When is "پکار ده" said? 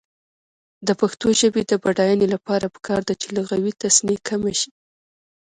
2.75-3.13